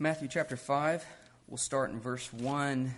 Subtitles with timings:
[0.00, 1.04] Matthew chapter 5,
[1.48, 2.94] we'll start in verse 1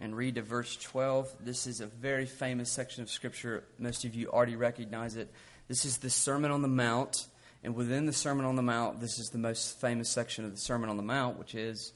[0.00, 1.30] and read to verse 12.
[1.40, 3.64] This is a very famous section of Scripture.
[3.78, 5.30] Most of you already recognize it.
[5.68, 7.26] This is the Sermon on the Mount,
[7.62, 10.56] and within the Sermon on the Mount, this is the most famous section of the
[10.56, 11.92] Sermon on the Mount, which is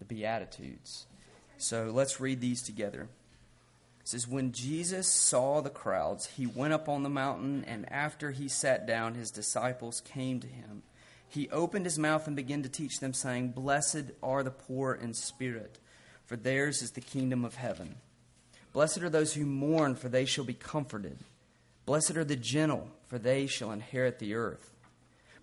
[0.00, 1.06] the Beatitudes.
[1.58, 3.02] So let's read these together.
[4.00, 8.32] It says, When Jesus saw the crowds, he went up on the mountain, and after
[8.32, 10.82] he sat down, his disciples came to him.
[11.30, 15.14] He opened his mouth and began to teach them, saying, Blessed are the poor in
[15.14, 15.78] spirit,
[16.24, 17.96] for theirs is the kingdom of heaven.
[18.72, 21.18] Blessed are those who mourn, for they shall be comforted.
[21.84, 24.70] Blessed are the gentle, for they shall inherit the earth.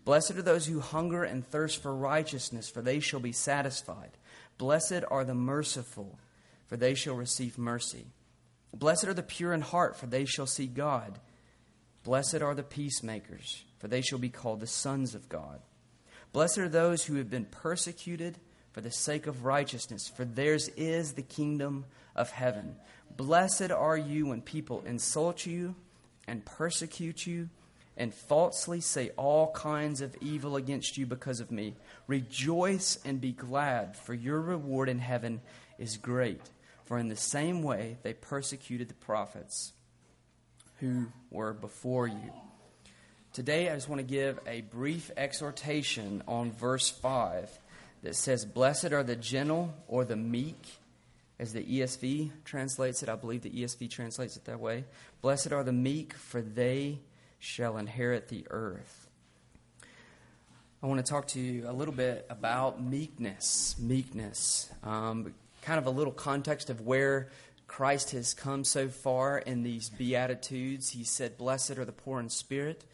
[0.05, 4.11] Blessed are those who hunger and thirst for righteousness, for they shall be satisfied.
[4.57, 6.19] Blessed are the merciful,
[6.67, 8.05] for they shall receive mercy.
[8.73, 11.19] Blessed are the pure in heart, for they shall see God.
[12.03, 15.59] Blessed are the peacemakers, for they shall be called the sons of God.
[16.35, 18.37] Blessed are those who have been persecuted
[18.73, 22.75] for the sake of righteousness, for theirs is the kingdom of heaven.
[23.15, 25.75] Blessed are you when people insult you
[26.27, 27.47] and persecute you
[27.95, 31.77] and falsely say all kinds of evil against you because of me.
[32.05, 35.39] Rejoice and be glad, for your reward in heaven
[35.79, 36.41] is great.
[36.83, 39.71] For in the same way they persecuted the prophets
[40.81, 42.33] who were before you.
[43.35, 47.49] Today, I just want to give a brief exhortation on verse 5
[48.03, 50.79] that says, Blessed are the gentle or the meek,
[51.37, 53.09] as the ESV translates it.
[53.09, 54.85] I believe the ESV translates it that way.
[55.21, 56.99] Blessed are the meek, for they
[57.37, 59.09] shall inherit the earth.
[60.81, 63.75] I want to talk to you a little bit about meekness.
[63.77, 64.69] Meekness.
[64.81, 67.27] Um, kind of a little context of where
[67.67, 70.91] Christ has come so far in these Beatitudes.
[70.91, 72.85] He said, Blessed are the poor in spirit,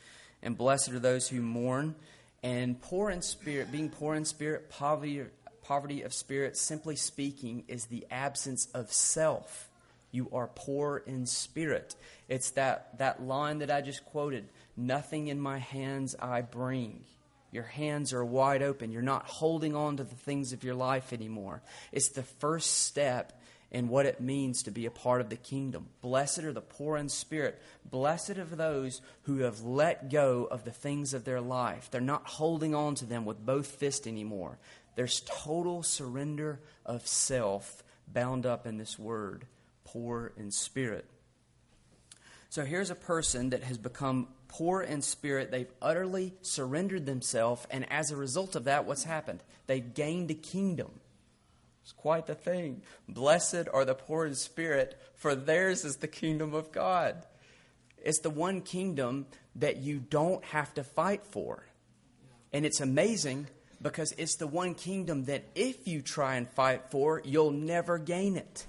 [0.44, 1.96] and blessed are those who mourn.
[2.44, 5.24] And poor in spirit, being poor in spirit, poverty,
[5.64, 9.70] poverty of spirit, simply speaking, is the absence of self.
[10.12, 11.96] You are poor in spirit.
[12.28, 14.48] It's that, that line that I just quoted
[14.78, 17.04] Nothing in my hands I bring.
[17.52, 18.92] Your hands are wide open.
[18.92, 21.62] You're not holding on to the things of your life anymore.
[21.92, 23.41] It's the first step
[23.72, 25.88] in what it means to be a part of the kingdom.
[26.02, 27.62] Blessed are the poor in spirit.
[27.90, 31.90] Blessed are those who have let go of the things of their life.
[31.90, 34.58] They're not holding on to them with both fists anymore.
[34.96, 39.46] There's total surrender of self bound up in this word,
[39.86, 41.06] poor in spirit.
[42.50, 45.52] So here's a person that has become poor in spirit.
[45.52, 49.42] They've utterly surrendered themselves, and as a result of that, what's happened?
[49.68, 50.92] They've gained a kingdom.
[51.84, 52.82] It's quite the thing.
[53.08, 57.26] Blessed are the poor in spirit, for theirs is the kingdom of God.
[58.04, 61.66] It's the one kingdom that you don't have to fight for.
[62.54, 63.48] And it's amazing
[63.82, 68.38] because it's the one kingdom that if you try and fight for, you'll never gain
[68.38, 68.66] it.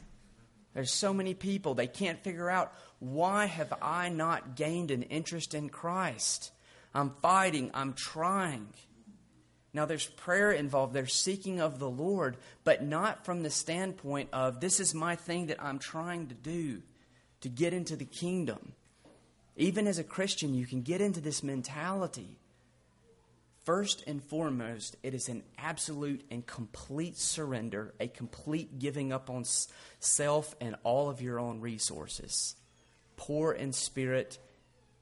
[0.74, 5.54] There's so many people, they can't figure out why have I not gained an interest
[5.54, 6.50] in Christ?
[6.94, 8.68] I'm fighting, I'm trying.
[9.74, 10.92] Now, there's prayer involved.
[10.92, 15.46] There's seeking of the Lord, but not from the standpoint of this is my thing
[15.46, 16.82] that I'm trying to do
[17.40, 18.74] to get into the kingdom.
[19.56, 22.38] Even as a Christian, you can get into this mentality.
[23.64, 29.44] First and foremost, it is an absolute and complete surrender, a complete giving up on
[30.00, 32.56] self and all of your own resources.
[33.16, 34.38] Poor in spirit,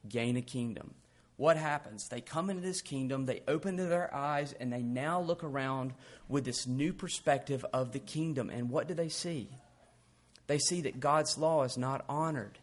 [0.07, 0.93] gain a kingdom
[1.41, 2.07] what happens?
[2.07, 5.95] They come into this kingdom, they open their eyes, and they now look around
[6.29, 8.51] with this new perspective of the kingdom.
[8.51, 9.49] And what do they see?
[10.45, 12.59] They see that God's law is not honored.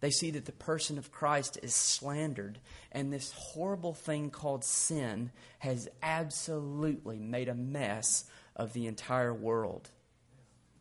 [0.00, 2.60] They see that the person of Christ is slandered.
[2.92, 8.24] And this horrible thing called sin has absolutely made a mess
[8.56, 9.90] of the entire world.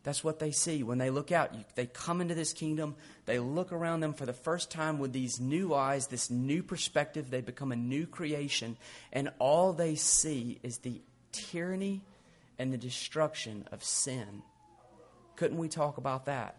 [0.03, 1.55] That's what they see when they look out.
[1.55, 5.13] You, they come into this kingdom, they look around them for the first time with
[5.13, 7.29] these new eyes, this new perspective.
[7.29, 8.77] They become a new creation,
[9.13, 11.01] and all they see is the
[11.31, 12.01] tyranny
[12.59, 14.43] and the destruction of sin.
[15.37, 16.57] Couldn't we talk about that?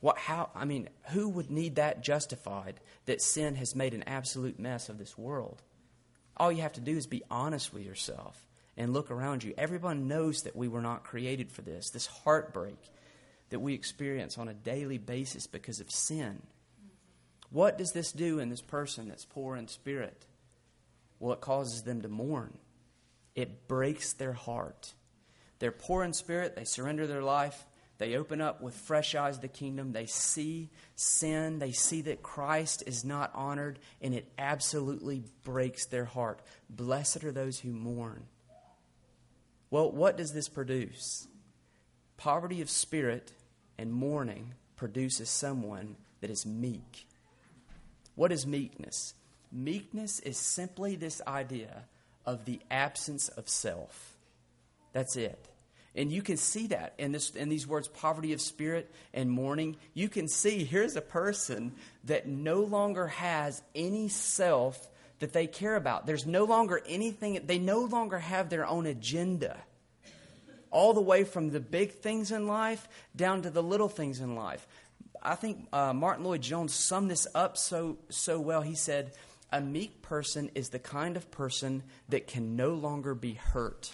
[0.00, 4.58] What, how, I mean, who would need that justified that sin has made an absolute
[4.58, 5.62] mess of this world?
[6.36, 8.45] All you have to do is be honest with yourself
[8.76, 9.54] and look around you.
[9.56, 12.78] Everyone knows that we were not created for this, this heartbreak
[13.50, 16.42] that we experience on a daily basis because of sin.
[17.50, 20.26] What does this do in this person that's poor in spirit?
[21.18, 22.58] Well, it causes them to mourn.
[23.34, 24.92] It breaks their heart.
[25.58, 27.64] They're poor in spirit, they surrender their life,
[27.98, 32.82] they open up with fresh eyes the kingdom, they see sin, they see that Christ
[32.86, 36.42] is not honored, and it absolutely breaks their heart.
[36.68, 38.26] Blessed are those who mourn
[39.70, 41.26] Well, what does this produce?
[42.16, 43.32] Poverty of spirit
[43.78, 47.06] and mourning produces someone that is meek.
[48.14, 49.14] What is meekness?
[49.52, 51.84] Meekness is simply this idea
[52.24, 54.16] of the absence of self.
[54.92, 55.48] That's it.
[55.94, 59.76] And you can see that in, this, in these words, poverty of spirit and mourning.
[59.94, 61.72] You can see here's a person
[62.04, 66.06] that no longer has any self that they care about.
[66.06, 69.58] There's no longer anything, they no longer have their own agenda.
[70.70, 74.34] All the way from the big things in life down to the little things in
[74.34, 74.66] life.
[75.22, 78.62] I think uh, Martyn Lloyd-Jones summed this up so, so well.
[78.62, 79.12] He said,
[79.52, 83.92] A meek person is the kind of person that can no longer be hurt.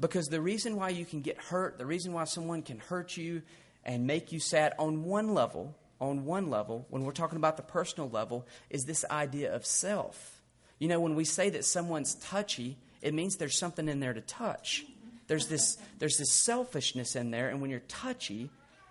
[0.00, 3.42] Because the reason why you can get hurt, the reason why someone can hurt you
[3.84, 7.62] and make you sad on one level, on one level, when we're talking about the
[7.62, 10.40] personal level, is this idea of self.
[10.78, 14.20] You know, when we say that someone's touchy, it means there's something in there to
[14.20, 14.84] touch.
[15.26, 18.50] There's this, there's this selfishness in there, and when you're touchy,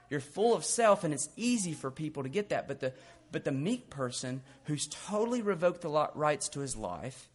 [0.10, 2.68] you're full of self, and it's easy for people to get that.
[2.68, 2.94] But the,
[3.32, 7.30] but the meek person who's totally revoked the rights to his life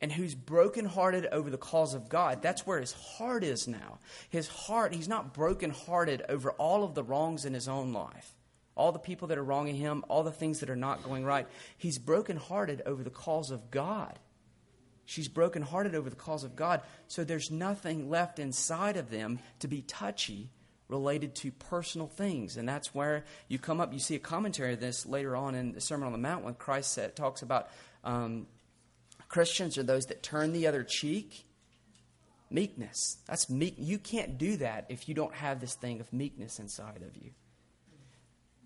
[0.00, 3.98] and who's brokenhearted over the cause of God, that's where his heart is now.
[4.30, 8.34] His heart, he's not brokenhearted over all of the wrongs in his own life
[8.78, 11.46] all the people that are wronging him, all the things that are not going right.
[11.76, 14.18] He's brokenhearted over the cause of God.
[15.04, 16.82] She's brokenhearted over the cause of God.
[17.08, 20.50] So there's nothing left inside of them to be touchy
[20.88, 22.56] related to personal things.
[22.56, 23.92] And that's where you come up.
[23.92, 26.54] You see a commentary of this later on in the Sermon on the Mount when
[26.54, 27.68] Christ said, talks about
[28.04, 28.46] um,
[29.28, 31.44] Christians are those that turn the other cheek.
[32.50, 33.18] Meekness.
[33.26, 33.74] That's meek.
[33.76, 37.32] You can't do that if you don't have this thing of meekness inside of you.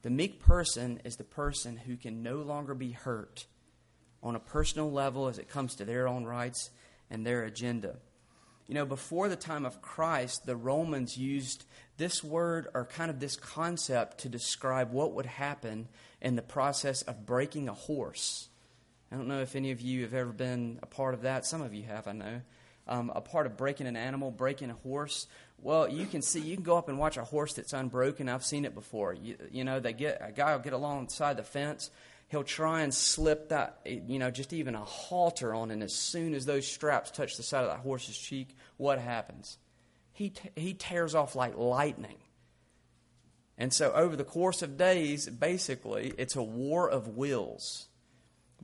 [0.02, 3.46] The meek person is the person who can no longer be hurt
[4.22, 6.70] on a personal level as it comes to their own rights
[7.10, 7.96] and their agenda.
[8.66, 11.64] You know, before the time of Christ, the Romans used
[11.98, 15.88] this word or kind of this concept to describe what would happen
[16.20, 18.48] in the process of breaking a horse.
[19.10, 21.44] I don't know if any of you have ever been a part of that.
[21.44, 22.40] Some of you have, I know.
[22.88, 25.28] Um, a part of breaking an animal, breaking a horse.
[25.60, 28.28] Well, you can see, you can go up and watch a horse that's unbroken.
[28.28, 29.14] I've seen it before.
[29.14, 31.90] You, you know, they get a guy will get alongside the fence.
[32.28, 36.34] He'll try and slip that, you know, just even a halter on, and as soon
[36.34, 39.58] as those straps touch the side of that horse's cheek, what happens?
[40.12, 42.16] He t- he tears off like lightning.
[43.58, 47.86] And so, over the course of days, basically, it's a war of wills.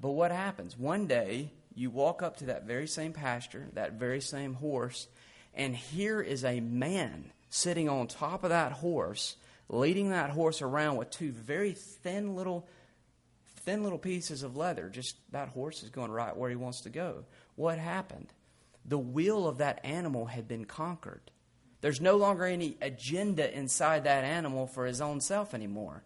[0.00, 0.76] But what happens?
[0.76, 5.06] One day, you walk up to that very same pasture, that very same horse,
[5.54, 9.36] and here is a man sitting on top of that horse,
[9.69, 12.69] leading that horse around with two very thin little
[13.60, 14.88] thin little pieces of leather.
[14.88, 17.25] Just that horse is going right where he wants to go.
[17.54, 18.32] What happened?
[18.84, 21.30] The will of that animal had been conquered.
[21.80, 26.02] There's no longer any agenda inside that animal for his own self anymore.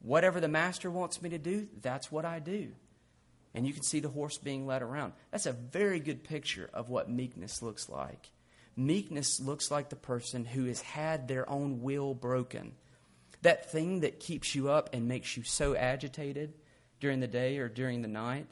[0.00, 2.72] Whatever the master wants me to do, that's what I do.
[3.54, 5.14] And you can see the horse being led around.
[5.30, 8.30] That's a very good picture of what meekness looks like.
[8.76, 12.72] Meekness looks like the person who has had their own will broken.
[13.42, 16.54] That thing that keeps you up and makes you so agitated
[17.00, 18.46] during the day or during the night.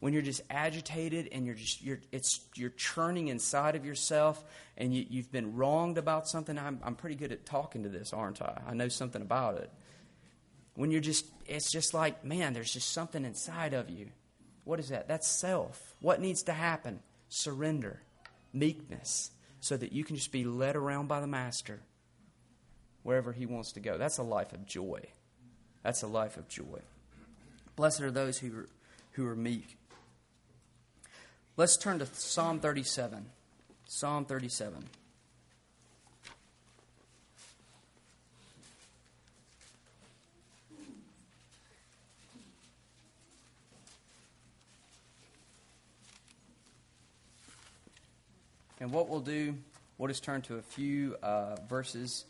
[0.00, 4.44] When you're just agitated and you're just you're it's you're churning inside of yourself
[4.76, 6.58] and you, have been wronged about something.
[6.58, 8.60] I'm I'm pretty good at talking to this, aren't I?
[8.66, 9.70] I know something about it.
[10.74, 14.08] When you're just it's just like, man, there's just something inside of you.
[14.64, 15.08] What is that?
[15.08, 15.94] That's self.
[16.00, 17.00] What needs to happen?
[17.28, 18.02] Surrender,
[18.52, 21.80] meekness, so that you can just be led around by the Master
[23.02, 23.98] wherever He wants to go.
[23.98, 25.00] That's a life of joy.
[25.82, 26.80] That's a life of joy.
[27.74, 28.68] Blessed are those who are,
[29.12, 29.76] who are meek.
[31.56, 33.26] Let's turn to Psalm 37.
[33.86, 34.88] Psalm 37.
[48.82, 49.54] And what we'll do,
[49.96, 52.24] we'll just turn to a few uh, verses,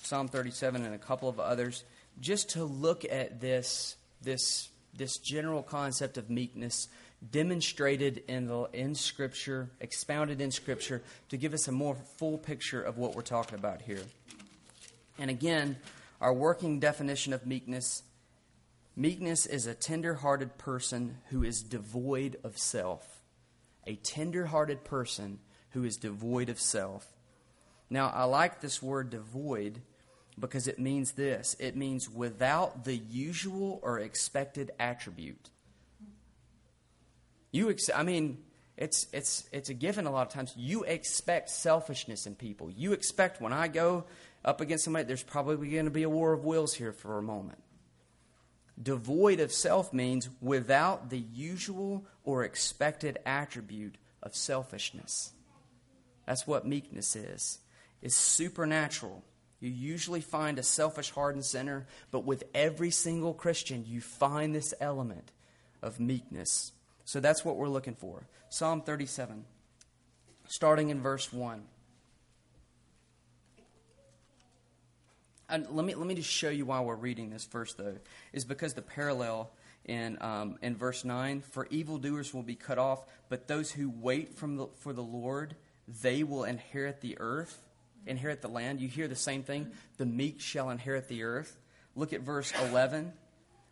[0.00, 1.84] Psalm 37 and a couple of others,
[2.18, 6.88] just to look at this, this, this general concept of meekness
[7.30, 12.80] demonstrated in, the, in Scripture, expounded in Scripture, to give us a more full picture
[12.80, 14.04] of what we're talking about here.
[15.18, 15.76] And again,
[16.22, 18.02] our working definition of meekness
[18.96, 23.20] meekness is a tender hearted person who is devoid of self.
[23.86, 25.38] A tender hearted person
[25.70, 27.06] who is devoid of self.
[27.90, 29.82] Now, I like this word devoid
[30.38, 35.50] because it means this it means without the usual or expected attribute.
[37.52, 38.38] You, ex- I mean,
[38.76, 40.52] It's, it's, it's a given a lot of times.
[40.54, 42.70] You expect selfishness in people.
[42.70, 44.04] You expect when I go
[44.44, 47.22] up against somebody, there's probably going to be a war of wills here for a
[47.22, 47.58] moment.
[48.82, 55.32] Devoid of self means without the usual or expected attribute of selfishness.
[56.26, 57.58] That's what meekness is.
[58.02, 59.22] It's supernatural.
[59.60, 64.74] You usually find a selfish, hardened sinner, but with every single Christian, you find this
[64.80, 65.32] element
[65.82, 66.72] of meekness.
[67.04, 68.26] So that's what we're looking for.
[68.48, 69.44] Psalm 37,
[70.48, 71.62] starting in verse 1.
[75.48, 77.98] And let me let me just show you why we're reading this first, though,
[78.32, 79.52] is because the parallel
[79.84, 84.34] in um, in verse nine: "For evildoers will be cut off, but those who wait
[84.34, 85.54] from the, for the Lord,
[85.86, 87.62] they will inherit the earth,
[88.06, 91.58] inherit the land." You hear the same thing: "The meek shall inherit the earth."
[91.94, 93.12] Look at verse eleven: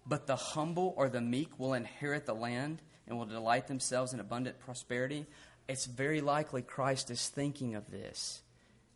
[0.06, 4.20] "But the humble or the meek will inherit the land and will delight themselves in
[4.20, 5.26] abundant prosperity."
[5.66, 8.42] It's very likely Christ is thinking of this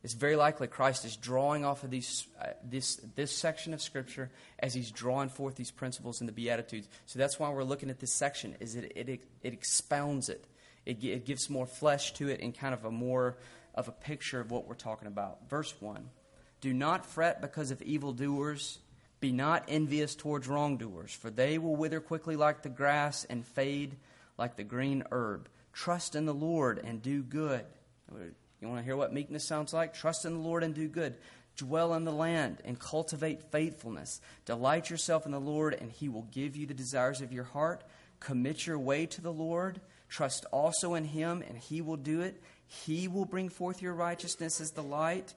[0.05, 4.31] it's very likely Christ is drawing off of these, uh, this, this section of Scripture
[4.61, 6.89] as he's drawing forth these principles in the Beatitudes.
[7.07, 10.45] So that's why we're looking at this section, is it, it, it expounds it.
[10.89, 11.05] It.
[11.05, 13.37] It gives more flesh to it and kind of a more
[13.75, 15.49] of a picture of what we're talking about.
[15.49, 16.09] Verse 1
[16.61, 18.79] Do not fret because of evildoers.
[19.21, 23.97] Be not envious towards wrongdoers, for they will wither quickly like the grass and fade
[24.37, 25.49] like the green herb.
[25.73, 27.65] Trust in the Lord and do good
[28.61, 29.95] you want to hear what meekness sounds like?
[29.95, 31.15] Trust in the Lord and do good.
[31.57, 34.21] Dwell in the land and cultivate faithfulness.
[34.45, 37.85] Delight yourself in the Lord, and he will give you the desires of your heart.
[38.21, 39.81] Commit your way to the Lord.
[40.09, 42.43] Trust also in him, and he will do it.
[42.67, 45.35] He will bring forth your righteousness as the light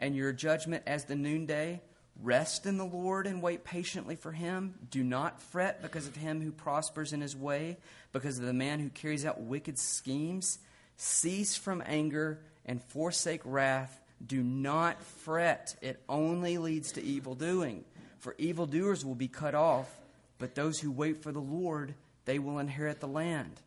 [0.00, 1.80] and your judgment as the noonday.
[2.20, 4.74] Rest in the Lord and wait patiently for him.
[4.90, 7.78] Do not fret because of him who prospers in his way,
[8.12, 10.58] because of the man who carries out wicked schemes.
[10.96, 13.98] Cease from anger and forsake wrath.
[14.24, 17.84] Do not fret, it only leads to evil doing.
[18.18, 19.90] For evildoers will be cut off,
[20.38, 23.60] but those who wait for the Lord, they will inherit the land.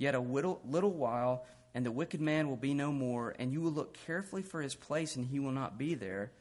[0.00, 3.60] Yet a little, little while, and the wicked man will be no more, and you
[3.60, 6.32] will look carefully for his place, and he will not be there.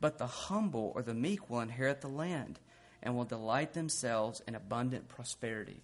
[0.00, 2.60] But the humble or the meek will inherit the land,
[3.02, 5.82] and will delight themselves in abundant prosperity.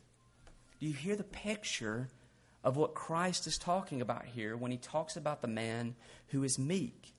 [0.79, 2.09] Do you hear the picture
[2.65, 5.95] of what Christ is talking about here when he talks about the man
[6.29, 7.15] who is meek.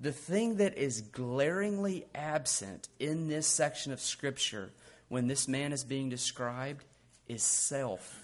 [0.00, 4.70] The thing that is glaringly absent in this section of Scripture
[5.08, 6.84] when this man is being described
[7.28, 8.23] is self.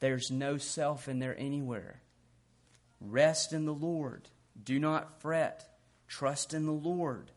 [0.00, 2.02] There's no self in there anywhere.
[3.00, 4.28] Rest in the Lord.
[4.62, 5.64] Do not fret.
[6.06, 7.30] Trust in the Lord.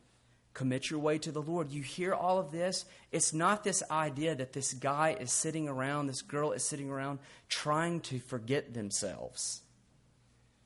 [0.53, 1.71] Commit your way to the Lord.
[1.71, 2.85] You hear all of this.
[3.11, 7.19] It's not this idea that this guy is sitting around, this girl is sitting around
[7.47, 9.61] trying to forget themselves.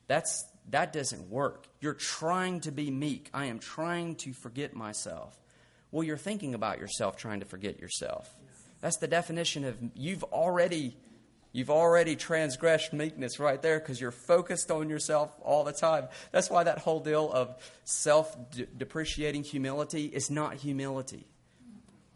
[0.07, 1.67] That's, that doesn't work.
[1.81, 3.29] You're trying to be meek.
[3.33, 5.37] I am trying to forget myself.
[5.91, 8.33] Well, you're thinking about yourself trying to forget yourself.
[8.81, 10.97] That's the definition of you've already
[11.55, 16.09] You've already transgressed meekness right there because you're focused on yourself all the time.
[16.33, 18.35] That's why that whole deal of self
[18.77, 21.25] depreciating humility is not humility.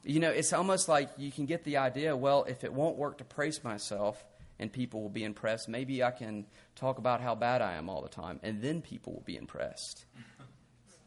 [0.04, 3.20] You know, it's almost like you can get the idea well, if it won't work
[3.20, 4.22] to praise myself
[4.60, 8.02] and people will be impressed, maybe I can talk about how bad I am all
[8.02, 10.04] the time and then people will be impressed.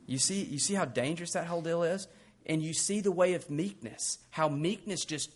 [0.06, 2.08] You see, you see how dangerous that whole deal is?
[2.46, 5.28] And you see the way of meekness, how meekness just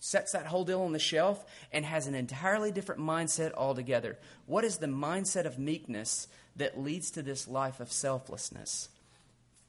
[0.00, 4.18] sets that whole deal on the shelf and has an entirely different mindset altogether.
[4.46, 8.88] What is the mindset of meekness that leads to this life of selflessness?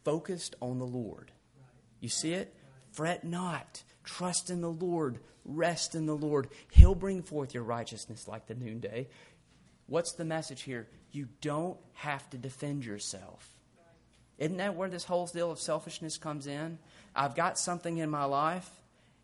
[0.04, 1.32] Focused on the Lord.
[2.00, 2.56] You see it?
[2.92, 3.84] Fret not.
[4.04, 5.20] Trust in the Lord.
[5.46, 6.48] Rest in the Lord.
[6.72, 9.08] He'll bring forth your righteousness like the noonday.
[9.88, 10.88] What's the message here?
[11.12, 13.54] You don't have to defend yourself.
[14.38, 16.78] Isn't that where this whole deal of selfishness comes in?
[17.16, 18.70] I've got something in my life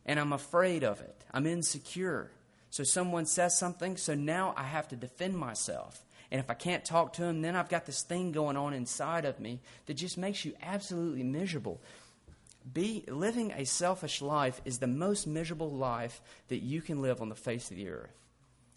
[0.05, 1.23] and I'm afraid of it.
[1.33, 2.31] I'm insecure.
[2.69, 6.03] So someone says something, so now I have to defend myself.
[6.31, 9.25] And if I can't talk to him, then I've got this thing going on inside
[9.25, 11.79] of me that just makes you absolutely miserable.
[12.73, 17.29] Be, living a selfish life is the most miserable life that you can live on
[17.29, 18.15] the face of the earth.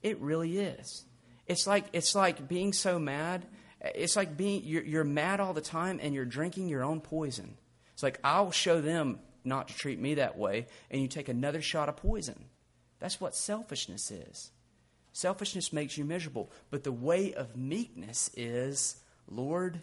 [0.02, 1.04] It really is.
[1.46, 3.46] It's like, it's like being so mad.
[3.80, 7.56] It's like being, you're, you're mad all the time and you're drinking your own poison.
[7.94, 11.60] It's like, I'll show them not to treat me that way, and you take another
[11.60, 12.46] shot of poison.
[12.98, 14.50] That's what selfishness is.
[15.12, 18.96] Selfishness makes you miserable, but the way of meekness is
[19.30, 19.80] Lord,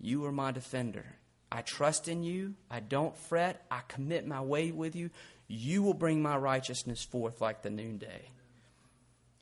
[0.00, 1.06] you are my defender.
[1.50, 2.54] I trust in you.
[2.70, 3.64] I don't fret.
[3.70, 5.10] I commit my way with you.
[5.48, 8.30] You will bring my righteousness forth like the noonday.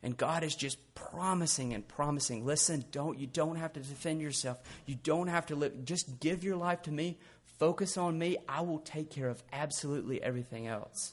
[0.03, 2.45] And God is just promising and promising.
[2.45, 4.59] Listen, don't you don't have to defend yourself.
[4.87, 5.85] You don't have to live.
[5.85, 7.19] Just give your life to me.
[7.61, 8.39] Focus on me.
[8.49, 11.13] I will take care of absolutely everything else.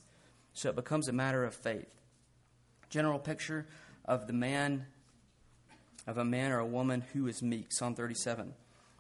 [0.54, 1.90] So it becomes a matter of faith.
[2.90, 3.68] General picture
[4.06, 4.86] of the man
[6.08, 7.74] of a man or a woman who is meek.
[7.74, 8.54] Psalm 37.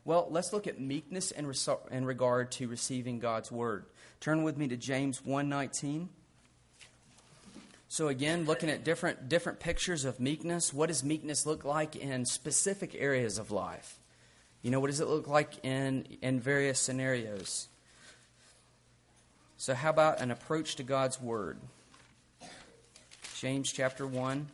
[0.03, 1.49] Well, let's look at meekness in,
[1.89, 3.85] in regard to receiving God's word.
[4.19, 6.09] Turn with me to James 119.
[7.87, 12.25] So again, looking at different different pictures of meekness, what does meekness look like in
[12.25, 13.96] specific areas of life?
[14.67, 17.69] You know, what does it look like in in various scenarios?
[19.55, 21.57] So how about an approach to God's word?
[23.39, 24.49] James chapter 1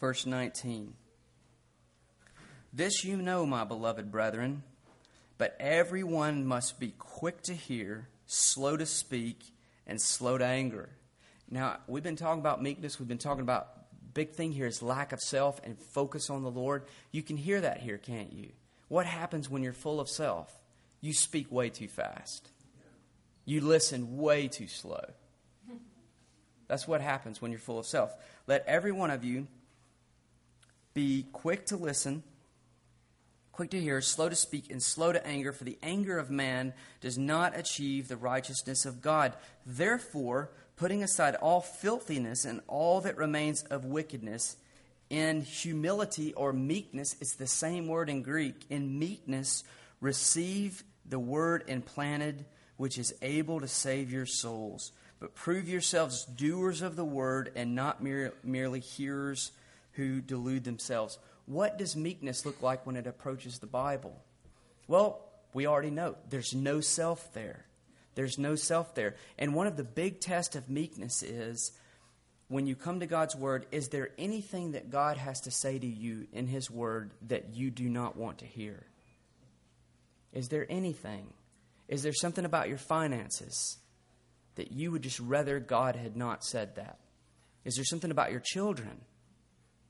[0.00, 0.94] verse 19.
[2.72, 4.64] This you know, my beloved brethren,
[5.38, 9.44] but everyone must be quick to hear, slow to speak,
[9.86, 10.88] and slow to anger.
[11.50, 12.98] Now, we've been talking about meekness.
[12.98, 13.68] We've been talking about
[14.14, 16.84] big thing here is lack of self and focus on the Lord.
[17.10, 18.50] You can hear that here, can't you?
[18.88, 20.52] What happens when you're full of self?
[21.00, 22.48] You speak way too fast.
[23.44, 25.04] You listen way too slow.
[26.66, 28.14] That's what happens when you're full of self.
[28.46, 29.46] Let every one of you
[30.94, 32.22] be quick to listen
[33.54, 36.74] quick to hear, slow to speak, and slow to anger, for the anger of man
[37.00, 39.32] does not achieve the righteousness of God.
[39.64, 44.56] Therefore, putting aside all filthiness and all that remains of wickedness,
[45.10, 48.64] in humility or meekness, it's the same word in Greek.
[48.70, 49.64] In meekness,
[50.00, 54.92] receive the word implanted, which is able to save your souls.
[55.20, 59.52] But prove yourselves doers of the word and not mere, merely hearers
[59.92, 61.18] who delude themselves.
[61.46, 64.18] What does meekness look like when it approaches the Bible?
[64.88, 65.20] Well,
[65.52, 67.66] we already know there's no self there.
[68.14, 69.16] There's no self there.
[69.38, 71.72] And one of the big tests of meekness is
[72.48, 75.86] when you come to God's Word, is there anything that God has to say to
[75.86, 78.86] you in His Word that you do not want to hear?
[80.32, 81.32] Is there anything?
[81.88, 83.78] Is there something about your finances
[84.56, 86.98] that you would just rather God had not said that?
[87.64, 89.00] Is there something about your children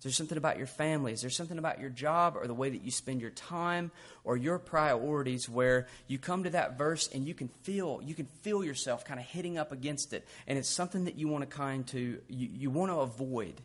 [0.04, 1.14] is there something about your family?
[1.14, 3.90] Is there something about your job or the way that you spend your time
[4.22, 8.26] or your priorities where you come to that verse and you can feel you can
[8.42, 11.56] feel yourself kind of hitting up against it and it's something that you want to
[11.56, 13.62] kind to you, you want to avoid?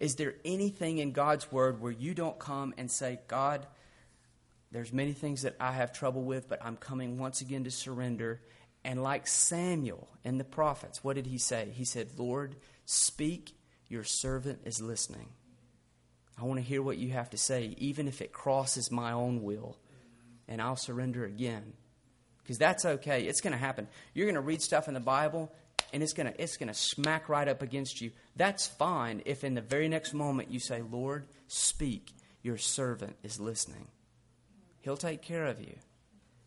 [0.00, 3.64] Is there anything in God's word where you don't come and say, God,
[4.72, 8.40] there's many things that I have trouble with, but I'm coming once again to surrender.
[8.84, 11.70] And like Samuel and the prophets, what did he say?
[11.72, 13.55] He said, Lord, speak
[13.88, 15.28] your servant is listening.
[16.38, 19.42] I want to hear what you have to say, even if it crosses my own
[19.42, 19.78] will,
[20.48, 21.72] and I'll surrender again.
[22.42, 23.24] Because that's okay.
[23.24, 23.88] It's going to happen.
[24.14, 25.50] You're going to read stuff in the Bible,
[25.92, 28.12] and it's going to it's going to smack right up against you.
[28.36, 32.12] That's fine if in the very next moment you say, "Lord, speak.
[32.42, 33.88] Your servant is listening."
[34.82, 35.74] He'll take care of you.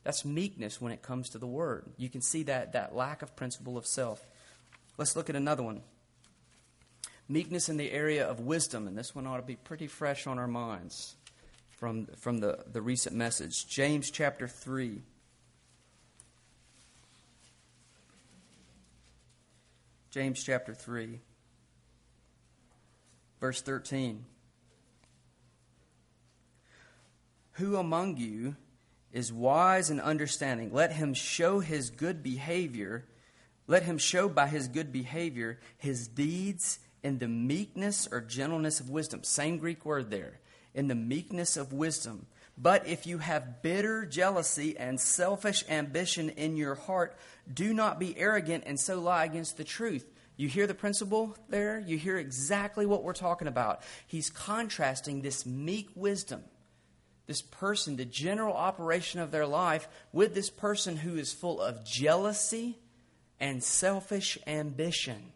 [0.04, 1.92] That's meekness when it comes to the word.
[1.98, 4.26] You can see that that lack of principle of self.
[4.98, 5.82] Let's look at another one
[7.30, 10.40] meekness in the area of wisdom, and this one ought to be pretty fresh on
[10.40, 11.16] our minds
[11.70, 13.68] from, from the, the recent message.
[13.68, 15.04] James chapter 3.
[20.10, 21.20] James chapter 3,
[23.40, 24.26] verse 13.
[27.54, 28.56] Who among you
[29.14, 30.74] is wise and understanding?
[30.74, 33.06] Let him show his good behavior.
[33.68, 38.90] Let him show by his good behavior his deeds in the meekness or gentleness of
[38.90, 39.24] wisdom.
[39.24, 40.40] Same Greek word there.
[40.74, 42.28] In the meekness of wisdom.
[42.58, 47.18] But if you have bitter jealousy and selfish ambition in your heart,
[47.52, 50.06] do not be arrogant and so lie against the truth.
[50.36, 51.80] You hear the principle there?
[51.80, 53.82] You hear exactly what we're talking about.
[54.08, 56.44] He's contrasting this meek wisdom,
[57.28, 61.86] this person, the general operation of their life, with this person who is full of
[61.86, 62.78] jealousy
[63.40, 65.32] and selfish ambition.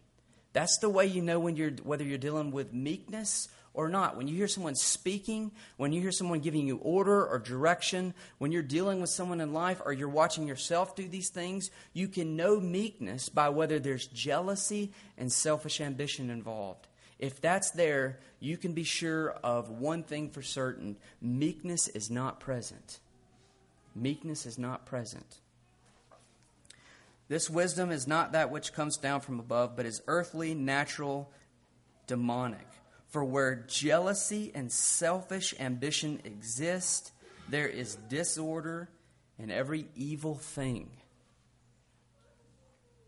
[0.54, 4.16] That's the way you know when you're, whether you're dealing with meekness or not.
[4.16, 8.52] When you hear someone speaking, when you hear someone giving you order or direction, when
[8.52, 12.36] you're dealing with someone in life or you're watching yourself do these things, you can
[12.36, 16.86] know meekness by whether there's jealousy and selfish ambition involved.
[17.18, 22.38] If that's there, you can be sure of one thing for certain meekness is not
[22.38, 23.00] present.
[23.96, 25.40] Meekness is not present.
[27.28, 31.30] This wisdom is not that which comes down from above, but is earthly, natural,
[32.06, 32.66] demonic.
[33.08, 37.12] For where jealousy and selfish ambition exist,
[37.48, 38.88] there is disorder
[39.38, 40.90] and every evil thing.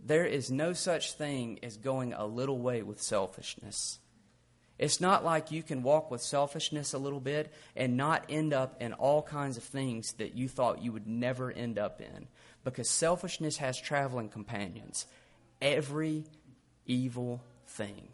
[0.04, 3.98] There is no such thing as going a little way with selfishness.
[4.78, 8.80] It's not like you can walk with selfishness a little bit and not end up
[8.80, 12.28] in all kinds of things that you thought you would never end up in.
[12.66, 15.06] Because selfishness has traveling companions.
[15.62, 16.24] Every
[16.84, 18.08] evil thing.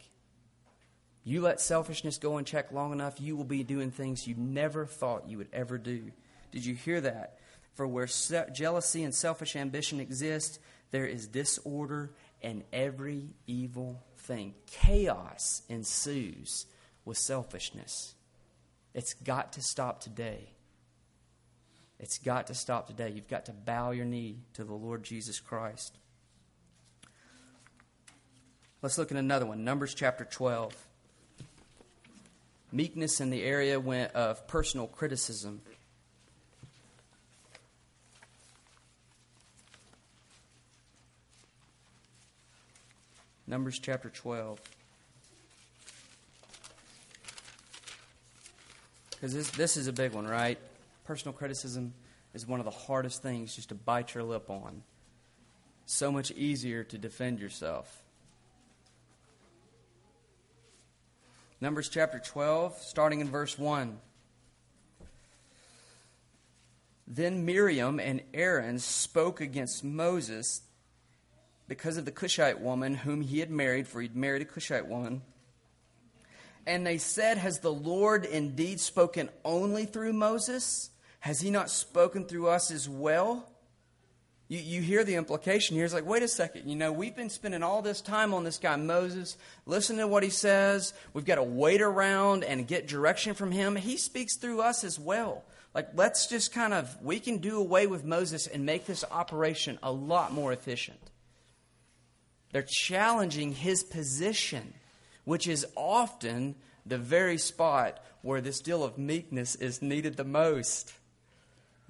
[1.25, 5.27] You let selfishness go unchecked long enough, you will be doing things you never thought
[5.27, 6.13] you would ever do.
[6.51, 7.39] Did you hear that?
[7.73, 10.61] For where se- jealousy and selfish ambition exist,
[10.91, 12.13] there is disorder
[12.43, 14.53] and every evil thing.
[14.67, 16.67] Chaos ensues
[17.07, 18.17] with selfishness.
[18.93, 20.51] It's got to stop today.
[22.03, 23.13] It's got to stop today.
[23.15, 25.97] You've got to bow your knee to the Lord Jesus Christ.
[28.83, 30.75] Let's look at another one Numbers chapter 12.
[32.73, 35.61] Meekness in the area of personal criticism.
[43.47, 44.61] Numbers chapter 12.
[49.11, 50.59] Because this, this is a big one, right?
[51.13, 51.93] Personal criticism
[52.33, 54.83] is one of the hardest things just to bite your lip on.
[55.85, 58.03] So much easier to defend yourself.
[61.61, 63.99] Numbers chapter 12, starting in verse 1.
[67.07, 70.63] Then Miriam and Aaron spoke against Moses
[71.69, 75.21] because of the Cushite woman whom he had married, for he'd married a Cushite woman.
[76.67, 80.89] And they said, Has the Lord indeed spoken only through Moses?
[81.23, 83.49] Has he not spoken through us as well?
[84.49, 85.85] You, you hear the implication here.
[85.85, 86.69] It's like, wait a second.
[86.69, 89.37] You know, we've been spending all this time on this guy, Moses.
[89.65, 90.93] Listen to what he says.
[91.15, 93.77] We've got to wait around and get direction from him.
[93.77, 95.45] He speaks through us as well.
[95.77, 99.79] Like, let's just kind of, we can do away with Moses and make this operation
[99.81, 101.13] a lot more efficient.
[102.51, 104.75] They're challenging his position,
[105.25, 110.93] which is often the very spot where this deal of meekness is needed the most.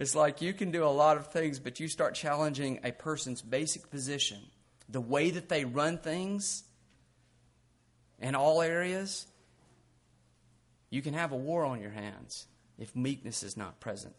[0.02, 3.40] It's like you can do a lot of things, but you start challenging a person's
[3.40, 4.38] basic position,
[4.88, 6.64] the way that they run things
[8.20, 9.26] in all areas,
[10.90, 12.46] you can have a war on your hands
[12.78, 14.14] if meekness is not present.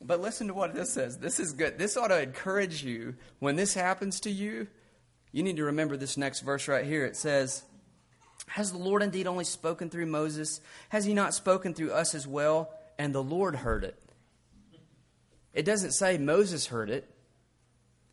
[0.00, 1.18] But listen to what this says.
[1.18, 1.78] This is good.
[1.78, 4.68] This ought to encourage you when this happens to you
[5.36, 7.04] you need to remember this next verse right here.
[7.04, 7.62] It says,
[8.46, 10.62] Has the Lord indeed only spoken through Moses?
[10.88, 12.70] Has he not spoken through us as well?
[12.98, 14.02] And the Lord heard it.
[15.56, 17.10] It doesn't say Moses heard it,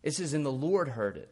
[0.01, 1.29] it says, And the Lord heard it.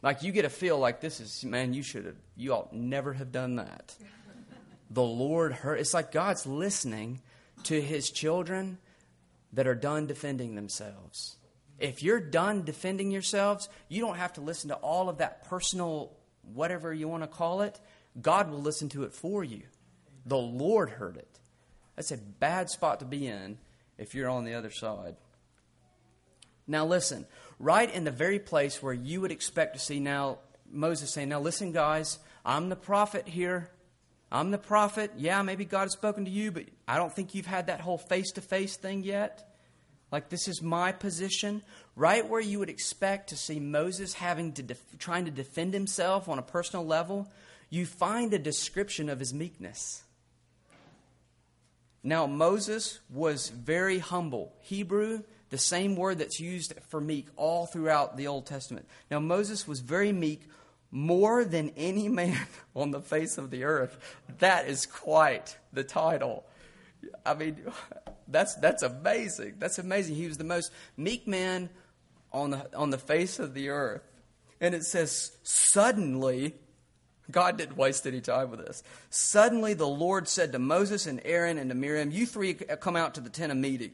[0.00, 3.12] Like you get a feel like this is, man, you should have, you ought never
[3.12, 3.94] have done that.
[4.90, 5.80] the Lord heard.
[5.80, 7.20] It's like God's listening
[7.64, 8.78] to his children
[9.52, 11.36] that are done defending themselves.
[11.78, 16.16] If you're done defending yourselves, you don't have to listen to all of that personal,
[16.54, 17.78] whatever you want to call it.
[18.18, 19.64] God will listen to it for you.
[20.24, 21.38] The Lord heard it.
[21.96, 23.58] That's a bad spot to be in
[23.98, 25.16] if you're on the other side.
[26.66, 27.26] Now, listen,
[27.58, 30.38] right in the very place where you would expect to see now
[30.70, 33.70] Moses saying, Now, listen, guys, I'm the prophet here.
[34.30, 35.12] I'm the prophet.
[35.16, 37.96] Yeah, maybe God has spoken to you, but I don't think you've had that whole
[37.96, 39.44] face to face thing yet.
[40.12, 41.62] Like, this is my position.
[41.96, 46.28] Right where you would expect to see Moses having to def- trying to defend himself
[46.28, 47.30] on a personal level,
[47.70, 50.02] you find a description of his meekness.
[52.02, 54.52] Now, Moses was very humble.
[54.60, 58.86] Hebrew, the same word that's used for meek all throughout the Old Testament.
[59.10, 60.42] Now, Moses was very meek
[60.90, 62.38] more than any man
[62.76, 63.98] on the face of the earth.
[64.38, 66.44] That is quite the title.
[67.24, 67.58] I mean,
[68.28, 69.54] that's, that's amazing.
[69.58, 70.16] That's amazing.
[70.16, 71.70] He was the most meek man
[72.32, 74.02] on the, on the face of the earth.
[74.60, 76.54] And it says, suddenly,
[77.30, 78.82] God didn't waste any time with this.
[79.10, 83.14] Suddenly, the Lord said to Moses and Aaron and to Miriam, You three come out
[83.14, 83.92] to the tent of meeting.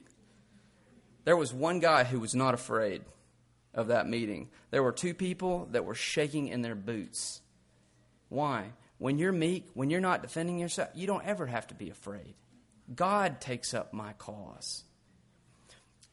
[1.24, 3.02] There was one guy who was not afraid
[3.72, 4.50] of that meeting.
[4.70, 7.40] There were two people that were shaking in their boots.
[8.28, 8.72] Why?
[8.98, 12.34] When you're meek, when you're not defending yourself, you don't ever have to be afraid.
[12.94, 14.84] God takes up my cause.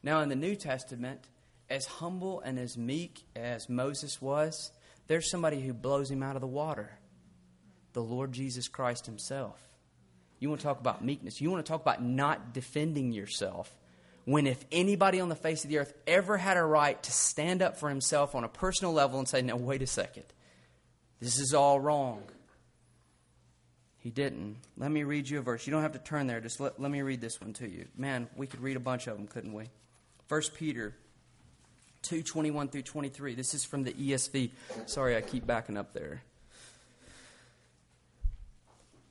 [0.02, 1.28] Now, in the New Testament,
[1.70, 4.72] as humble and as meek as Moses was,
[5.08, 6.98] there's somebody who blows him out of the water
[7.94, 9.58] the Lord Jesus Christ Himself.
[10.40, 11.40] You want to talk about meekness.
[11.40, 13.74] You want to talk about not defending yourself.
[14.26, 17.62] When, if anybody on the face of the earth ever had a right to stand
[17.62, 20.26] up for himself on a personal level and say, No, wait a second,
[21.20, 22.24] this is all wrong.
[24.00, 24.58] He didn't.
[24.78, 25.68] Let me read you a verse.
[25.68, 26.42] You don't have to turn there.
[26.42, 27.86] Just let, let me read this one to you.
[27.96, 29.70] Man, we could read a bunch of them, couldn't we?
[30.28, 30.96] 1 Peter
[32.02, 33.36] 2 21 through 23.
[33.36, 34.52] This is from the ESV.
[34.88, 36.24] Sorry, I keep backing up there.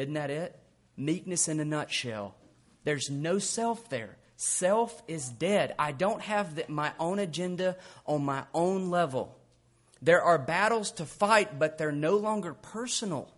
[0.00, 0.58] Isn't that it?
[0.96, 2.34] Meekness in a nutshell.
[2.84, 4.16] There's no self there.
[4.36, 5.74] Self is dead.
[5.78, 9.36] I don't have the, my own agenda on my own level.
[10.00, 13.30] There are battles to fight, but they're no longer personal.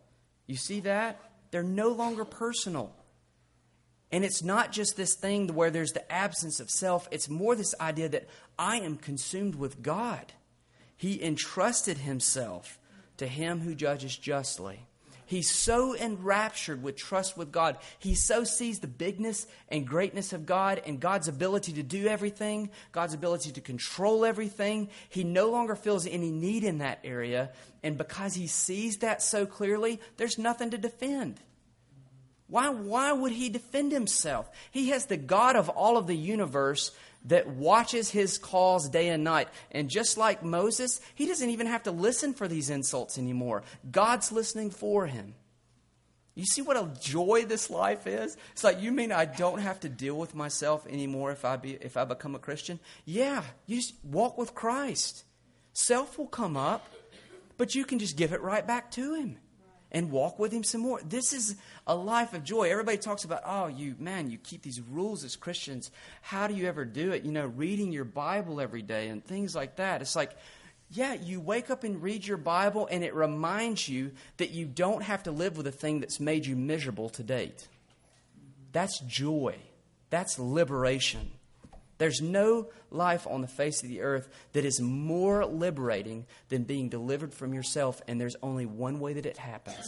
[0.47, 1.21] You see that?
[1.51, 2.95] They're no longer personal.
[4.13, 7.75] And it's not just this thing where there's the absence of self, it's more this
[7.81, 10.33] idea that I am consumed with God.
[10.97, 12.79] He entrusted himself
[13.17, 14.87] to him who judges justly.
[15.33, 17.79] He's so enraptured with trust with God.
[17.99, 22.69] He so sees the bigness and greatness of God and God's ability to do everything,
[22.93, 24.91] God's ability to control everything.
[25.09, 27.49] He no longer feels any need in that area.
[27.83, 31.41] And because he sees that so clearly, there's nothing to defend.
[32.49, 34.51] Why, why would he defend himself?
[34.71, 36.91] He has the God of all of the universe
[37.27, 39.49] that watches his calls day and night.
[39.71, 43.63] And just like Moses, he doesn't even have to listen for these insults anymore.
[43.91, 45.35] God's listening for him.
[46.35, 48.37] You see what a joy this life is?
[48.53, 51.73] It's like, you mean I don't have to deal with myself anymore if I, be,
[51.73, 52.81] if I become a Christian?
[53.05, 55.25] Yeah, you just walk with Christ.
[55.75, 56.89] Self will come up,
[57.59, 59.37] but you can just give it right back to Him
[59.93, 61.01] and walk with Him some more.
[61.05, 61.55] This is
[61.87, 62.71] a life of joy.
[62.71, 65.91] Everybody talks about, oh, you, man, you keep these rules as Christians.
[66.23, 67.25] How do you ever do it?
[67.25, 70.01] You know, reading your Bible every day and things like that.
[70.01, 70.33] It's like,
[70.91, 75.03] yeah, you wake up and read your Bible, and it reminds you that you don't
[75.03, 77.69] have to live with a thing that's made you miserable to date.
[78.73, 79.57] That's joy.
[80.11, 81.31] That's liberation.
[82.03, 86.89] There's no life on the face of the earth that is more liberating than being
[86.89, 89.87] delivered from yourself, and there's only one way that it happens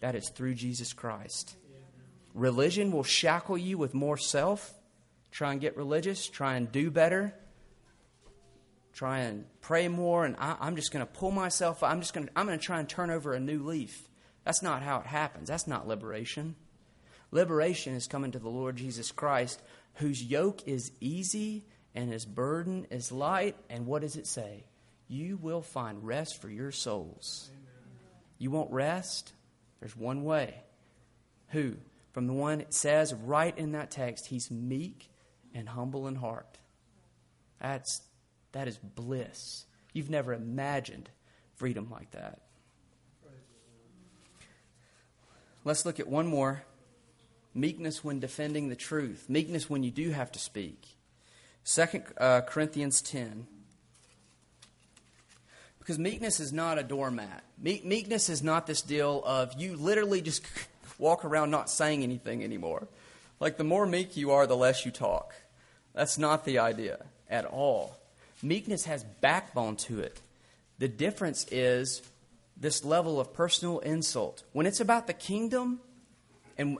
[0.00, 1.56] that is through Jesus Christ.
[2.34, 4.74] Religion will shackle you with more self.
[5.30, 7.32] Try and get religious, try and do better,
[8.92, 12.28] try and pray more, and I, am just going to pull myself, I'm just going
[12.36, 14.06] I'm going to try and turn over a new leaf.
[14.44, 15.48] That's not how it happens.
[15.48, 16.56] That's not liberation.
[17.30, 19.62] Liberation is coming to the Lord Jesus Christ
[19.96, 23.56] whose yoke is easy and his burden is light.
[23.68, 24.64] And what does it say?
[25.08, 27.50] You will find rest for your souls.
[27.50, 28.14] Amen.
[28.38, 29.32] You want rest?
[29.80, 30.54] There's one way.
[31.48, 31.76] Who?
[32.12, 35.10] From the one it says right in that text, he's meek
[35.54, 36.58] and humble in heart.
[37.60, 38.02] That's
[38.52, 39.66] that is bliss.
[39.92, 41.10] You've never imagined
[41.56, 42.40] freedom like that.
[45.64, 46.62] Let's look at one more
[47.56, 50.96] meekness when defending the truth, meekness when you do have to speak.
[51.64, 53.46] 2 uh, Corinthians 10.
[55.78, 57.42] Because meekness is not a doormat.
[57.58, 60.44] Me- meekness is not this deal of you literally just
[60.98, 62.86] walk around not saying anything anymore.
[63.40, 65.34] Like the more meek you are, the less you talk.
[65.94, 67.96] That's not the idea at all.
[68.42, 70.20] Meekness has backbone to it.
[70.78, 72.02] The difference is
[72.56, 74.42] this level of personal insult.
[74.52, 75.80] When it's about the kingdom,
[76.58, 76.78] and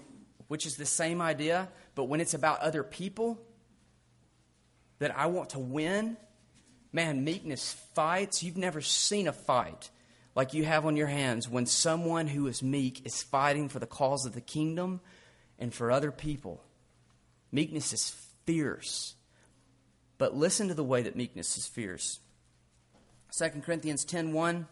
[0.48, 3.38] which is the same idea, but when it's about other people
[4.98, 6.16] that I want to win,
[6.92, 8.42] man, meekness fights.
[8.42, 9.90] You've never seen a fight
[10.34, 13.86] like you have on your hands when someone who is meek is fighting for the
[13.86, 15.00] cause of the kingdom
[15.58, 16.62] and for other people.
[17.52, 19.14] Meekness is fierce.
[20.18, 22.20] But listen to the way that meekness is fierce.
[23.38, 24.66] 2 Corinthians 10.1.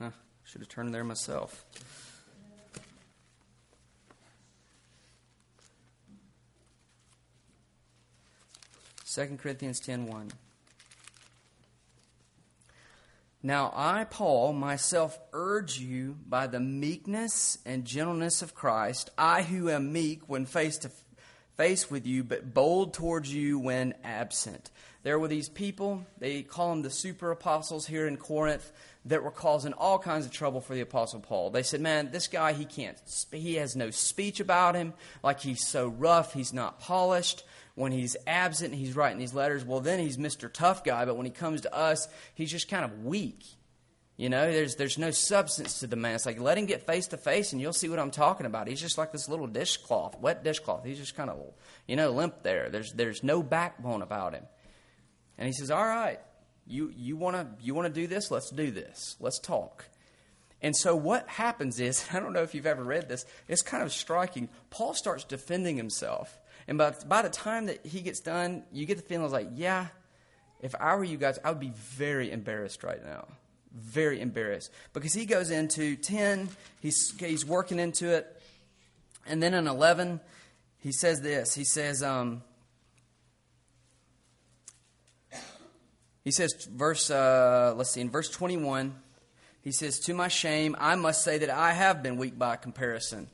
[0.00, 0.10] Huh,
[0.44, 1.64] should have turned there myself.
[9.12, 10.30] 2 Corinthians 10:1.
[13.42, 19.68] Now I, Paul, myself urge you by the meekness and gentleness of Christ, I who
[19.68, 20.92] am meek when face to
[21.56, 24.70] face with you, but bold towards you when absent.
[25.02, 28.70] There were these people, they call them the super apostles here in Corinth,
[29.06, 31.50] that were causing all kinds of trouble for the apostle Paul.
[31.50, 32.96] They said, "Man, this guy he can't
[33.32, 37.42] he has no speech about him, like he's so rough, he's not polished."
[37.80, 40.52] When he's absent and he's writing these letters, well, then he's Mr.
[40.52, 43.44] Tough Guy, but when he comes to us, he's just kind of weak.
[44.16, 46.14] You know, there's there's no substance to the man.
[46.14, 48.68] It's like let him get face to face, and you'll see what I'm talking about.
[48.68, 50.84] He's just like this little dishcloth, wet dishcloth.
[50.84, 51.38] He's just kind of,
[51.88, 52.68] you know, limp there.
[52.68, 54.44] There's there's no backbone about him.
[55.38, 56.20] And he says, "All right,
[56.66, 58.30] you you want to you want to do this?
[58.30, 59.16] Let's do this.
[59.20, 59.86] Let's talk."
[60.60, 63.24] And so what happens is, I don't know if you've ever read this.
[63.48, 64.50] It's kind of striking.
[64.68, 66.38] Paul starts defending himself,
[66.70, 69.88] and by by the time that he gets done, you get the feeling like, yeah,
[70.62, 73.26] if I were you guys, I would be very embarrassed right now
[73.72, 76.48] very embarrassed because he goes into 10,
[76.80, 78.40] he's, he's working into it.
[79.26, 80.20] And then in 11,
[80.78, 81.54] he says this.
[81.54, 82.42] He says, um,
[86.24, 88.94] he says, verse, uh, let's see, in verse 21,
[89.62, 93.28] he says, To my shame, I must say that I have been weak by comparison.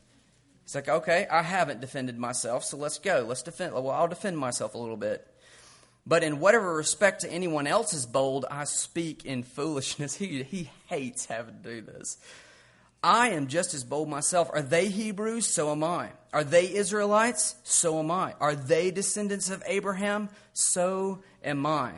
[0.66, 3.24] He's like, okay, I haven't defended myself, so let's go.
[3.26, 3.72] Let's defend.
[3.72, 5.24] Well, I'll defend myself a little bit.
[6.04, 10.16] But in whatever respect to anyone else is bold, I speak in foolishness.
[10.18, 12.18] He, he hates having to do this.
[13.00, 14.50] I am just as bold myself.
[14.52, 15.46] Are they Hebrews?
[15.46, 16.10] So am I.
[16.32, 17.54] Are they Israelites?
[17.62, 18.34] So am I.
[18.40, 20.30] Are they descendants of Abraham?
[20.52, 21.92] So am I.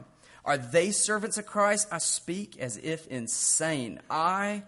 [0.44, 1.88] Are they servants of Christ?
[1.90, 4.00] I speak as if insane.
[4.10, 4.64] I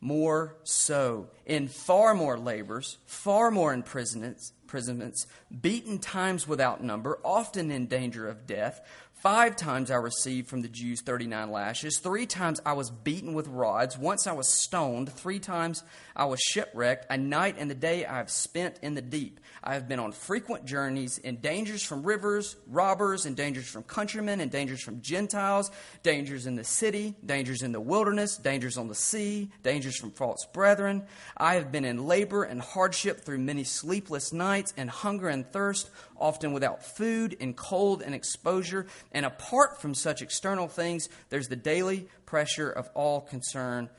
[0.00, 5.26] more so, in far more labors, far more imprisonments, imprisonments,
[5.60, 8.80] beaten times without number, often in danger of death.
[9.14, 11.98] Five times I received from the Jews 39 lashes.
[11.98, 13.96] Three times I was beaten with rods.
[13.96, 15.10] Once I was stoned.
[15.10, 15.82] Three times
[16.14, 17.06] I was shipwrecked.
[17.10, 19.40] A night and a day I have spent in the deep.
[19.66, 24.40] I have been on frequent journeys in dangers from rivers, robbers, and dangers from countrymen,
[24.40, 25.72] and dangers from Gentiles,
[26.04, 30.46] dangers in the city, dangers in the wilderness, dangers on the sea, dangers from false
[30.52, 31.04] brethren.
[31.36, 35.90] I have been in labor and hardship through many sleepless nights, and hunger and thirst,
[36.16, 38.86] often without food, and cold and exposure.
[39.10, 43.90] And apart from such external things, there's the daily pressure of all concern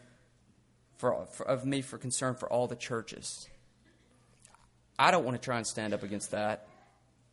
[0.96, 3.50] for, for, of me for concern for all the churches.
[5.00, 6.68] I don't want to try and stand up against that.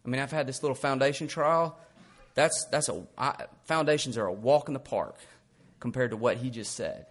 [0.04, 1.78] I mean, I've had this little foundation trial.
[2.34, 5.16] That's that's a I, foundations are a walk in the park
[5.80, 7.06] compared to what he just said.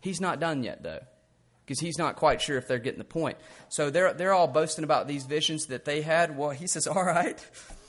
[0.00, 1.00] He's not done yet though,
[1.64, 3.38] because he's not quite sure if they're getting the point.
[3.68, 6.36] So they're they're all boasting about these visions that they had.
[6.36, 7.38] Well, he says, "All right,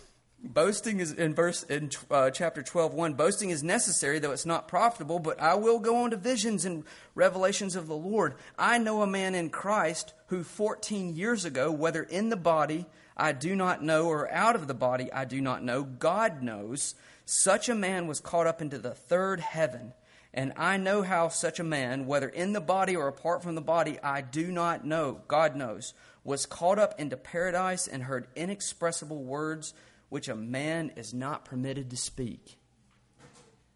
[0.45, 4.67] Boasting is in verse in uh, chapter 12, 1, boasting is necessary, though it's not
[4.67, 6.83] profitable, but I will go on to visions and
[7.15, 8.35] revelations of the Lord.
[8.57, 12.85] I know a man in Christ who 14 years ago, whether in the body
[13.17, 16.93] I do not know, or out of the body I do not know, God knows,
[17.25, 19.93] such a man was caught up into the third heaven.
[20.31, 23.61] And I know how such a man, whether in the body or apart from the
[23.61, 29.23] body, I do not know, God knows, was caught up into paradise and heard inexpressible
[29.23, 29.73] words
[30.09, 32.57] which a man is not permitted to speak.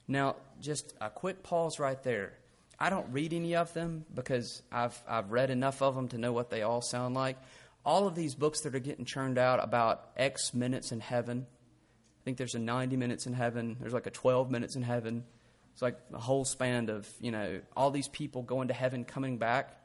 [0.07, 2.33] Now, just a quick pause right there.
[2.79, 6.31] I don't read any of them because I've, I've read enough of them to know
[6.31, 7.37] what they all sound like.
[7.85, 12.21] All of these books that are getting churned out about X minutes in heaven, I
[12.23, 15.25] think there's a 90 minutes in heaven, there's like a 12 minutes in heaven.
[15.73, 19.37] It's like a whole span of, you know, all these people going to heaven, coming
[19.37, 19.77] back.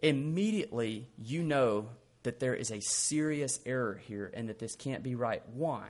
[0.00, 1.88] Immediately, you know
[2.26, 5.42] that there is a serious error here and that this can't be right.
[5.54, 5.86] Why?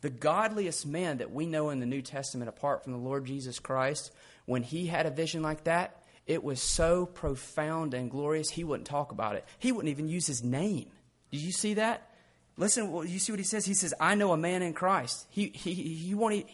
[0.00, 3.58] The godliest man that we know in the New Testament, apart from the Lord Jesus
[3.58, 4.12] Christ,
[4.46, 8.86] when he had a vision like that, it was so profound and glorious, he wouldn't
[8.86, 9.44] talk about it.
[9.58, 10.86] He wouldn't even use his name.
[11.30, 12.10] Did you see that?
[12.56, 13.64] Listen, you see what he says?
[13.64, 15.26] He says, I know a man in Christ.
[15.30, 16.46] He, he, he, won't,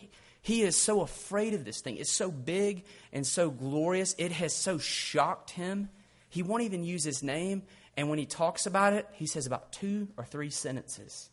[0.43, 1.97] he is so afraid of this thing.
[1.97, 4.15] It's so big and so glorious.
[4.17, 5.89] It has so shocked him.
[6.29, 7.63] He won't even use his name.
[7.97, 11.31] And when he talks about it, he says about two or three sentences.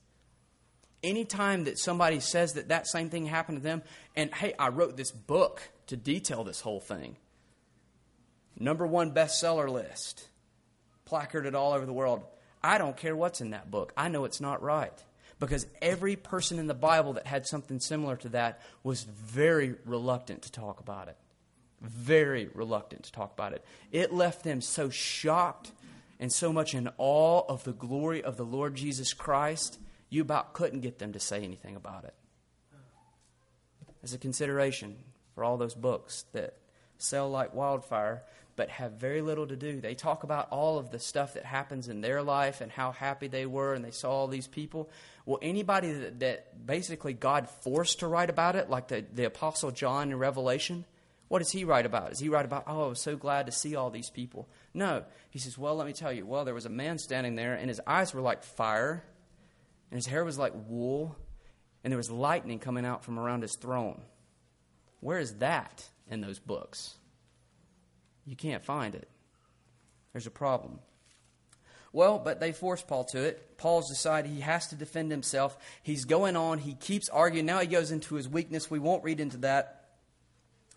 [1.04, 3.82] Anytime that somebody says that that same thing happened to them,
[4.16, 7.18] and hey, I wrote this book to detail this whole thing.
[8.60, 10.28] Number one bestseller list,
[11.06, 12.24] placarded all over the world.
[12.64, 13.92] I don't care what's in that book.
[13.98, 14.94] I know it's not right.
[15.40, 20.44] Because every person in the Bible that had something similar to that was very reluctant
[20.44, 21.18] to talk about it.
[21.82, 23.66] Very reluctant to talk about it.
[23.92, 25.72] It left them so shocked
[26.22, 30.54] and so much in awe of the glory of the Lord Jesus Christ, you about
[30.54, 32.14] couldn't get them to say anything about it.
[34.04, 34.98] As a consideration
[35.34, 36.58] for all those books that
[37.00, 38.24] sell like wildfire
[38.56, 39.82] but have very little to do.
[39.82, 43.28] They talk about all of the stuff that happens in their life and how happy
[43.28, 44.90] they were and they saw all these people.
[45.26, 49.72] Well, anybody that, that basically God forced to write about it, like the, the Apostle
[49.72, 50.86] John in Revelation,
[51.32, 52.10] what does he write about?
[52.10, 54.50] Does he write about, oh, I was so glad to see all these people?
[54.74, 55.06] No.
[55.30, 56.26] He says, well, let me tell you.
[56.26, 59.02] Well, there was a man standing there, and his eyes were like fire,
[59.90, 61.16] and his hair was like wool,
[61.86, 64.02] and there was lightning coming out from around his throne.
[65.00, 66.96] Where is that in those books?
[68.26, 69.08] You can't find it.
[70.12, 70.80] There's a problem.
[71.94, 73.58] Well, but they force Paul to it.
[73.58, 75.58] Paul's decided he has to defend himself.
[75.82, 76.58] He's going on.
[76.58, 77.46] He keeps arguing.
[77.46, 78.70] Now he goes into his weakness.
[78.70, 79.78] We won't read into that.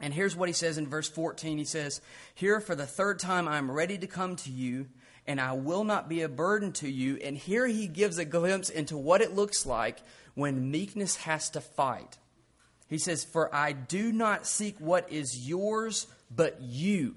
[0.04, 2.02] And here's what he says in verse 14 He says,
[2.34, 4.88] Here for the third time I am ready to come to you,
[5.26, 7.16] and I will not be a burden to you.
[7.24, 10.02] And here he gives a glimpse into what it looks like
[10.34, 12.18] when meekness has to fight.
[12.86, 17.14] He says, For I do not seek what is yours, but you.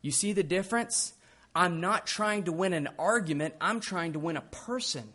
[0.00, 1.12] You see the difference?
[1.54, 5.12] I'm not trying to win an argument, I'm trying to win a person.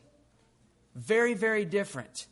[0.94, 2.28] Very, very different.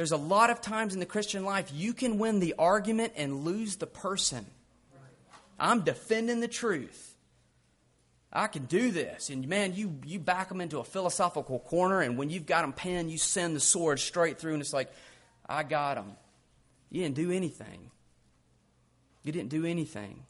[0.00, 3.44] There's a lot of times in the Christian life you can win the argument and
[3.44, 4.46] lose the person.
[5.58, 7.14] I'm defending the truth.
[8.32, 9.28] I can do this.
[9.28, 12.72] And man, you, you back them into a philosophical corner, and when you've got them
[12.72, 14.90] pinned, you send the sword straight through, and it's like,
[15.46, 16.12] I got them.
[16.88, 17.90] You didn't do anything.
[19.22, 20.24] You didn't do anything.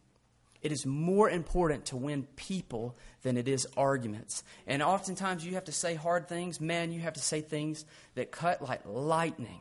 [0.62, 4.44] It is more important to win people than it is arguments.
[4.66, 6.61] And oftentimes you have to say hard things.
[6.61, 7.84] Man, you have to say things
[8.14, 9.61] that cut like lightning.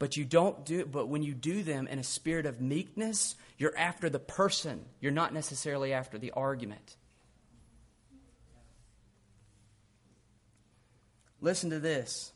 [0.00, 3.76] But you don't do but when you do them in a spirit of meekness, you're
[3.76, 4.84] after the person.
[5.00, 6.96] You're not necessarily after the argument.
[11.40, 12.32] Listen to this.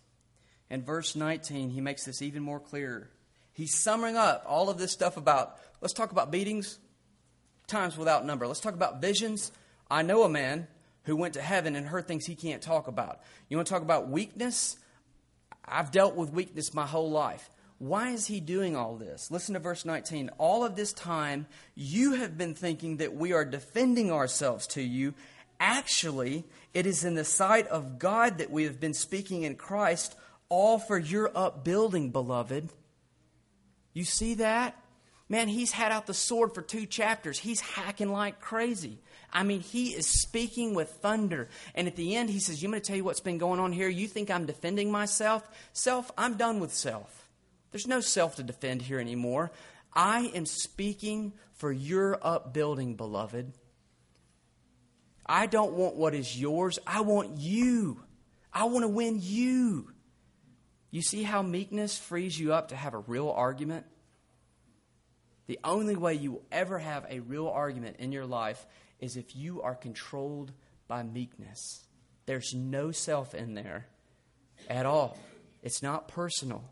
[0.71, 3.11] In verse 19, he makes this even more clear.
[3.53, 6.79] He's summing up all of this stuff about, let's talk about beatings,
[7.67, 8.47] times without number.
[8.47, 9.53] Let's talk about visions.
[9.91, 10.67] I know a man
[11.05, 13.21] who went to heaven and heard things he can't talk about.
[13.49, 14.77] You want to talk about weakness?
[15.65, 17.51] I've dealt with weakness my whole life.
[17.79, 19.31] Why is he doing all this?
[19.31, 20.31] Listen to verse 19.
[20.39, 25.15] All of this time, you have been thinking that we are defending ourselves to you.
[25.61, 30.15] Actually, it is in the sight of God that we have been speaking in Christ,
[30.49, 32.71] all for your upbuilding, beloved.
[33.93, 34.77] You see that?
[35.29, 37.39] Man, he's had out the sword for two chapters.
[37.39, 39.01] He's hacking like crazy.
[39.33, 41.49] I mean, he is speaking with thunder.
[41.75, 43.73] And at the end, he says, You want to tell you what's been going on
[43.73, 43.89] here?
[43.89, 45.43] You think I'm defending myself?
[45.73, 47.29] Self, I'm done with self.
[47.71, 49.51] There's no self to defend here anymore.
[49.95, 53.53] I am speaking for your upbuilding, beloved.
[55.27, 56.79] I don't want what is yours.
[56.87, 58.03] I want you.
[58.53, 59.91] I want to win you.
[60.91, 63.87] You see how meekness frees you up to have a real argument?
[65.47, 68.67] The only way you will ever have a real argument in your life
[69.01, 70.53] is if you are controlled
[70.89, 71.85] by meekness.
[72.27, 73.87] There's no self in there
[74.69, 75.19] at all.
[75.63, 76.65] It's not personal.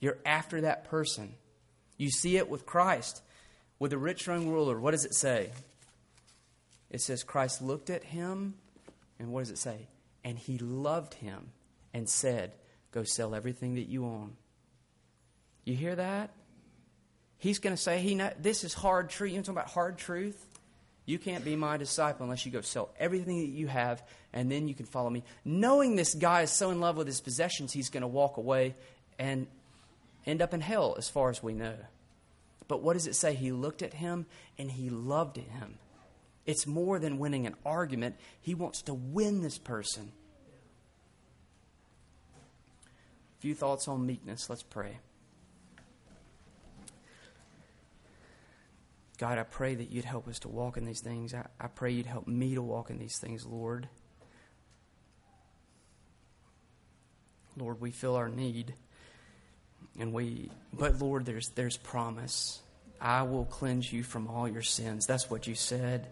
[0.00, 1.34] You're after that person.
[1.98, 3.22] You see it with Christ.
[3.78, 5.50] With the rich young ruler, what does it say?
[6.90, 8.54] It says Christ looked at him,
[9.18, 9.88] and what does it say?
[10.24, 11.50] And he loved him
[11.92, 12.52] and said,
[12.92, 14.36] Go sell everything that you own.
[15.64, 16.30] You hear that?
[17.42, 19.32] He's going to say, he know, This is hard truth.
[19.32, 20.46] You know talking about hard truth?
[21.06, 24.00] You can't be my disciple unless you go sell everything that you have,
[24.32, 25.24] and then you can follow me.
[25.44, 28.76] Knowing this guy is so in love with his possessions, he's going to walk away
[29.18, 29.48] and
[30.24, 31.74] end up in hell, as far as we know.
[32.68, 33.34] But what does it say?
[33.34, 34.26] He looked at him
[34.56, 35.78] and he loved him.
[36.46, 40.12] It's more than winning an argument, he wants to win this person.
[42.36, 44.48] A few thoughts on meekness.
[44.48, 44.98] Let's pray.
[49.22, 51.32] God, I pray that you'd help us to walk in these things.
[51.32, 53.88] I, I pray you'd help me to walk in these things, Lord.
[57.56, 58.74] Lord, we feel our need.
[59.96, 62.60] And we but Lord, there's there's promise.
[63.00, 65.06] I will cleanse you from all your sins.
[65.06, 66.08] That's what you said.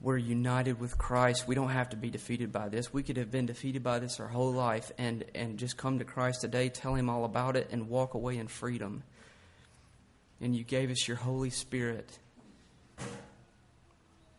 [0.00, 1.46] We're united with Christ.
[1.46, 2.94] We don't have to be defeated by this.
[2.94, 6.06] We could have been defeated by this our whole life and, and just come to
[6.06, 9.02] Christ today, tell him all about it, and walk away in freedom
[10.40, 12.18] and you gave us your Holy Spirit.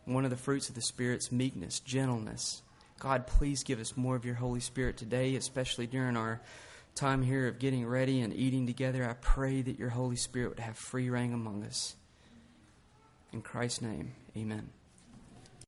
[0.04, 2.62] One of the fruits of the Spirit's meekness, gentleness.
[2.98, 6.40] God, please give us more of your Holy Spirit today, especially during our
[6.94, 9.08] time here of getting ready and eating together.
[9.08, 11.96] I pray that your Holy Spirit would have free reign among us.
[13.32, 14.70] In Christ's name, amen.